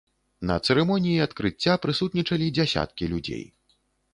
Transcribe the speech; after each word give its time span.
На 0.51 0.55
цырымоніі 0.65 1.19
адкрыцця 1.27 1.73
прысутнічалі 1.83 2.45
дзясяткі 2.57 3.11
людзей. 3.13 3.45